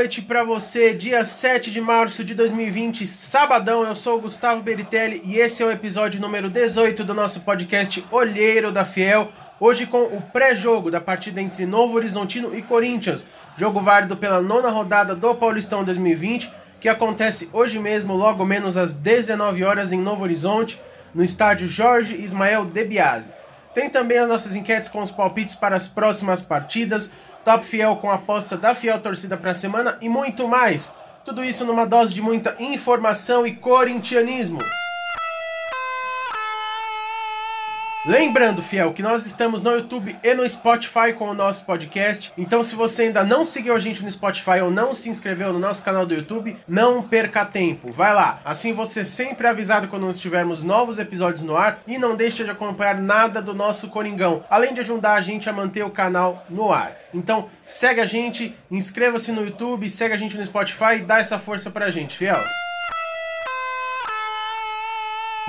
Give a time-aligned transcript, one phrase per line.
[0.00, 3.84] noite para você, dia 7 de março de 2020, sabadão.
[3.84, 8.02] Eu sou o Gustavo Beritelli e esse é o episódio número 18 do nosso podcast
[8.10, 9.28] Olheiro da Fiel.
[9.60, 13.26] Hoje com o pré-jogo da partida entre Novo Horizontino e Corinthians,
[13.58, 18.94] jogo válido pela nona rodada do Paulistão 2020, que acontece hoje mesmo, logo menos às
[18.94, 20.80] 19 horas em Novo Horizonte,
[21.14, 23.32] no estádio Jorge Ismael De Biase.
[23.74, 27.12] Tem também as nossas enquetes com os palpites para as próximas partidas
[27.44, 30.94] Top Fiel com aposta da Fiel Torcida para a semana e muito mais.
[31.24, 34.60] Tudo isso numa dose de muita informação e corintianismo.
[38.06, 42.32] Lembrando, fiel, que nós estamos no YouTube e no Spotify com o nosso podcast.
[42.36, 45.58] Então, se você ainda não seguiu a gente no Spotify ou não se inscreveu no
[45.58, 47.92] nosso canal do YouTube, não perca tempo.
[47.92, 48.40] Vai lá.
[48.42, 52.42] Assim você sempre é avisado quando nós tivermos novos episódios no ar e não deixa
[52.42, 56.46] de acompanhar nada do nosso Coringão, além de ajudar a gente a manter o canal
[56.48, 56.96] no ar.
[57.12, 61.38] Então, segue a gente, inscreva-se no YouTube, segue a gente no Spotify e dá essa
[61.38, 62.42] força pra gente, fiel.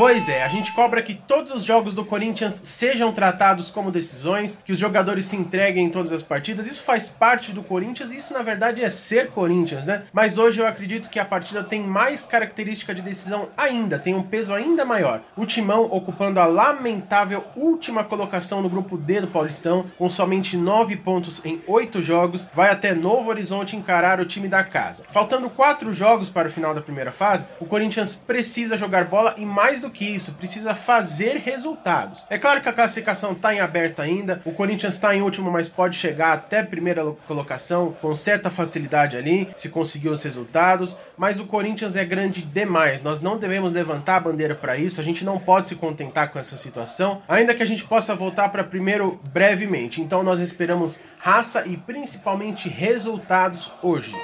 [0.00, 4.58] Pois é, a gente cobra que todos os jogos do Corinthians sejam tratados como decisões,
[4.64, 6.66] que os jogadores se entreguem em todas as partidas.
[6.66, 10.04] Isso faz parte do Corinthians e isso na verdade é ser Corinthians, né?
[10.10, 14.22] Mas hoje eu acredito que a partida tem mais característica de decisão ainda, tem um
[14.22, 15.20] peso ainda maior.
[15.36, 20.96] O Timão ocupando a lamentável última colocação no grupo D do Paulistão, com somente 9
[20.96, 25.04] pontos em 8 jogos, vai até Novo Horizonte encarar o time da casa.
[25.12, 29.44] Faltando 4 jogos para o final da primeira fase, o Corinthians precisa jogar bola e
[29.44, 32.26] mais do que isso, precisa fazer resultados.
[32.30, 35.68] É claro que a classificação está em aberto ainda, o Corinthians está em último, mas
[35.68, 40.98] pode chegar até primeira colocação com certa facilidade ali, se conseguir os resultados.
[41.16, 45.04] Mas o Corinthians é grande demais, nós não devemos levantar a bandeira para isso, a
[45.04, 48.64] gente não pode se contentar com essa situação, ainda que a gente possa voltar para
[48.64, 50.00] primeiro brevemente.
[50.00, 54.14] Então nós esperamos raça e principalmente resultados hoje.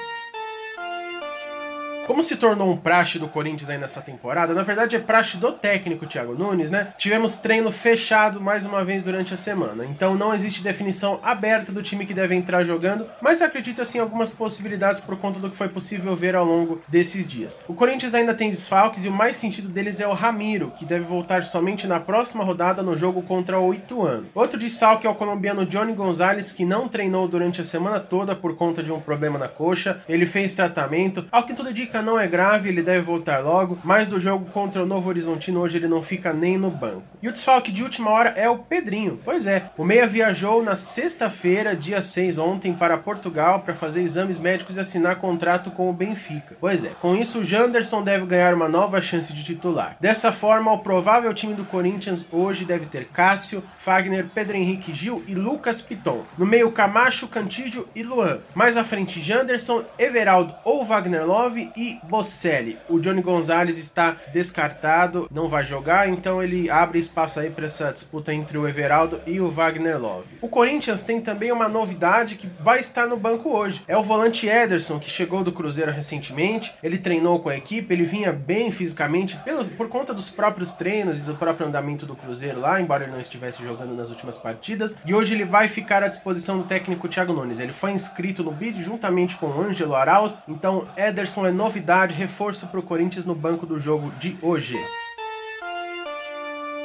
[2.07, 5.51] Como se tornou um praxe do Corinthians aí nessa temporada, na verdade é praxe do
[5.51, 6.93] técnico Thiago Nunes, né?
[6.97, 11.83] Tivemos treino fechado mais uma vez durante a semana, então não existe definição aberta do
[11.83, 15.67] time que deve entrar jogando, mas acredito assim algumas possibilidades por conta do que foi
[15.67, 17.61] possível ver ao longo desses dias.
[17.67, 21.03] O Corinthians ainda tem desfalques e o mais sentido deles é o Ramiro, que deve
[21.03, 24.27] voltar somente na próxima rodada no jogo contra o Ituano.
[24.33, 28.55] Outro desfalque é o colombiano Johnny Gonzalez, que não treinou durante a semana toda por
[28.55, 29.99] conta de um problema na coxa.
[30.07, 34.07] Ele fez tratamento, ao que tudo indica não é grave, ele deve voltar logo, mas
[34.07, 37.03] do jogo contra o Novo Horizontino hoje ele não fica nem no banco.
[37.21, 39.19] E o desfalque de última hora é o Pedrinho.
[39.23, 44.39] Pois é, o Meia viajou na sexta-feira, dia 6 ontem, para Portugal para fazer exames
[44.39, 46.55] médicos e assinar contrato com o Benfica.
[46.59, 49.97] Pois é, com isso o Janderson deve ganhar uma nova chance de titular.
[49.99, 55.23] Dessa forma, o provável time do Corinthians hoje deve ter Cássio, Fagner, Pedro Henrique Gil
[55.27, 56.23] e Lucas Piton.
[56.37, 58.39] No meio Camacho, Cantídio e Luan.
[58.53, 62.77] Mais à frente Janderson, Everaldo ou Wagner Love e Bocelli.
[62.89, 67.91] O Johnny Gonzalez está descartado, não vai jogar, então ele abre espaço aí para essa
[67.91, 70.35] disputa entre o Everaldo e o Wagner Love.
[70.41, 73.81] O Corinthians tem também uma novidade que vai estar no banco hoje.
[73.87, 76.73] É o volante Ederson, que chegou do Cruzeiro recentemente.
[76.83, 81.19] Ele treinou com a equipe, ele vinha bem fisicamente pelos, por conta dos próprios treinos
[81.19, 84.95] e do próprio andamento do Cruzeiro lá, embora ele não estivesse jogando nas últimas partidas.
[85.05, 87.59] E hoje ele vai ficar à disposição do técnico Thiago Nunes.
[87.59, 92.15] Ele foi inscrito no bid juntamente com o Ângelo Arauz, então Ederson é novidade novidade,
[92.15, 94.75] reforço para o Corinthians no banco do jogo de hoje.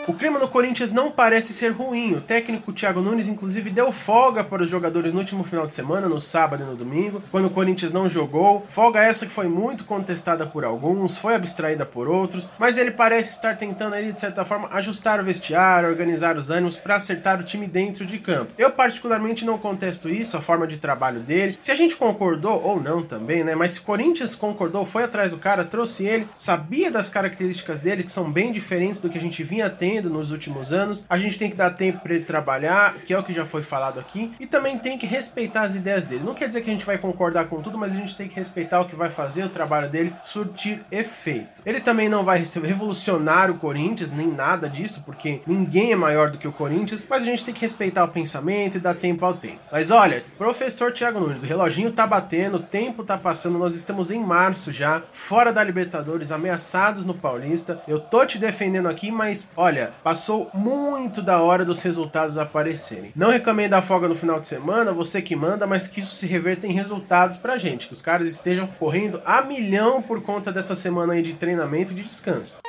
[0.08, 2.14] O clima no Corinthians não parece ser ruim.
[2.14, 6.08] O técnico Thiago Nunes, inclusive, deu folga para os jogadores no último final de semana,
[6.08, 8.66] no sábado e no domingo, quando o Corinthians não jogou.
[8.68, 13.30] Folga essa que foi muito contestada por alguns, foi abstraída por outros, mas ele parece
[13.30, 17.44] estar tentando ali, de certa forma, ajustar o vestiário, organizar os ânimos para acertar o
[17.44, 18.52] time dentro de campo.
[18.58, 21.56] Eu, particularmente, não contesto isso, a forma de trabalho dele.
[21.60, 23.54] Se a gente concordou, ou não também, né?
[23.54, 28.02] Mas se o Corinthians concordou, foi atrás do cara, trouxe ele, sabia das características dele,
[28.02, 31.04] que são bem diferentes do que a gente vinha tendo nos últimos anos.
[31.08, 33.62] A gente tem que dar tempo para ele trabalhar, que é o que já foi
[33.62, 36.24] falado aqui, e também tem que respeitar as ideias dele.
[36.24, 38.36] Não quer dizer que a gente vai concordar com tudo, mas a gente tem que
[38.36, 41.62] respeitar o que vai fazer o trabalho dele surtir efeito.
[41.64, 46.38] Ele também não vai revolucionar o Corinthians, nem nada disso, porque ninguém é maior do
[46.38, 49.34] que o Corinthians, mas a gente tem que respeitar o pensamento e dar tempo ao
[49.34, 49.60] tempo.
[49.70, 54.10] Mas olha, professor Thiago Nunes, o reloginho tá batendo, o tempo tá passando, nós estamos
[54.10, 57.82] em março já, fora da Libertadores, ameaçados no Paulista.
[57.88, 63.12] Eu tô te defendendo aqui, mas olha, Olha, passou muito da hora dos resultados aparecerem.
[63.16, 66.26] Não recomendo a folga no final de semana, você que manda, mas que isso se
[66.26, 70.74] reverta em resultados pra gente, que os caras estejam correndo a milhão por conta dessa
[70.74, 72.60] semana aí de treinamento e de descanso.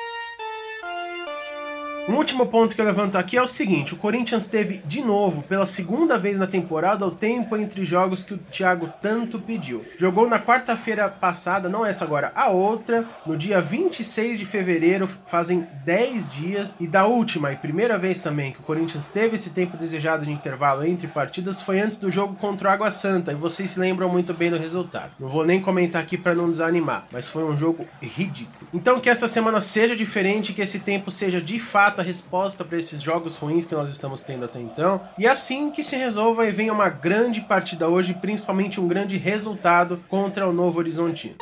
[2.06, 5.42] Um último ponto que eu levanto aqui é o seguinte: o Corinthians teve de novo,
[5.42, 9.86] pela segunda vez na temporada, o tempo entre jogos que o Thiago tanto pediu.
[9.98, 15.66] Jogou na quarta-feira passada, não essa agora, a outra, no dia 26 de fevereiro, fazem
[15.86, 19.78] 10 dias, e da última e primeira vez também que o Corinthians teve esse tempo
[19.78, 23.72] desejado de intervalo entre partidas foi antes do jogo contra o Água Santa, e vocês
[23.72, 25.14] se lembram muito bem do resultado.
[25.18, 28.68] Não vou nem comentar aqui para não desanimar, mas foi um jogo ridículo.
[28.74, 32.78] Então que essa semana seja diferente, que esse tempo seja de fato a resposta para
[32.78, 35.02] esses jogos ruins que nós estamos tendo até então.
[35.18, 40.04] E assim que se resolva e venha uma grande partida hoje, principalmente um grande resultado
[40.10, 41.36] contra o Novo Horizontino.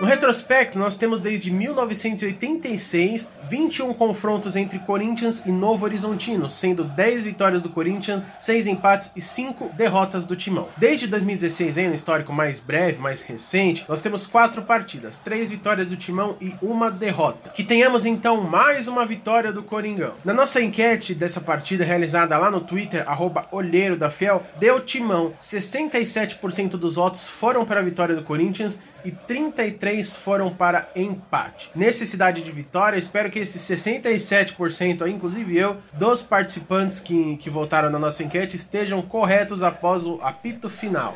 [0.00, 7.24] No retrospecto, nós temos desde 1986 21 confrontos entre Corinthians e Novo Horizontino, sendo 10
[7.24, 10.70] vitórias do Corinthians, 6 empates e 5 derrotas do Timão.
[10.78, 15.90] Desde 2016, aí, no histórico mais breve, mais recente, nós temos 4 partidas, 3 vitórias
[15.90, 17.50] do Timão e uma derrota.
[17.50, 20.14] Que tenhamos então mais uma vitória do Coringão.
[20.24, 25.34] Na nossa enquete dessa partida realizada lá no Twitter, arroba Olheiro da Fiel, deu Timão
[25.38, 31.70] 67% dos votos foram para a vitória do Corinthians e 33 foram para empate.
[31.74, 37.90] Necessidade de vitória, espero que esses 67% aí, inclusive eu, dos participantes que, que votaram
[37.90, 41.14] na nossa enquete estejam corretos após o apito final.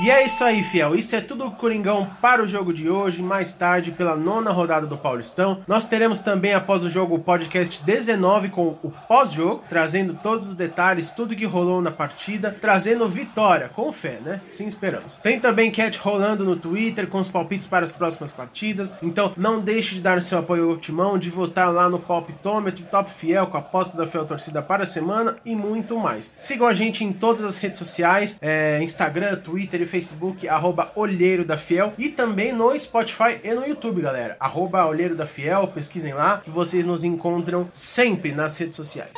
[0.00, 0.94] E é isso aí, fiel.
[0.94, 3.20] Isso é tudo o Coringão para o jogo de hoje.
[3.20, 7.84] Mais tarde, pela nona rodada do Paulistão, nós teremos também após o jogo o podcast
[7.84, 13.68] 19 com o pós-jogo, trazendo todos os detalhes, tudo que rolou na partida, trazendo vitória,
[13.74, 14.40] com fé, né?
[14.48, 15.16] Sim, esperamos.
[15.16, 18.92] Tem também cat rolando no Twitter com os palpites para as próximas partidas.
[19.02, 23.10] Então, não deixe de dar seu apoio ao Timão, de votar lá no Palpitômetro, Top
[23.10, 26.32] Fiel, com a aposta da Fiel Torcida para a semana e muito mais.
[26.36, 31.44] Sigam a gente em todas as redes sociais: é, Instagram, Twitter e Facebook, arroba Olheiro
[31.44, 34.36] da Fiel, e também no Spotify e no YouTube, galera.
[34.38, 39.12] Arroba Olheiro da Fiel, pesquisem lá, que vocês nos encontram sempre nas redes sociais.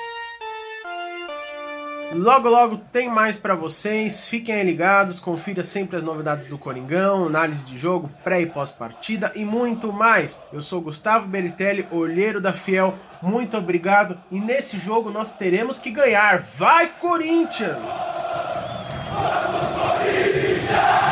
[2.12, 4.26] Logo, logo tem mais para vocês.
[4.26, 9.44] Fiquem ligados, confira sempre as novidades do Coringão, análise de jogo, pré e pós-partida e
[9.44, 10.42] muito mais.
[10.52, 12.98] Eu sou Gustavo Beritelli, olheiro da Fiel.
[13.22, 14.18] Muito obrigado.
[14.28, 16.40] E nesse jogo nós teremos que ganhar.
[16.40, 18.19] Vai, Corinthians!
[20.70, 21.09] Vamos, Corinthians!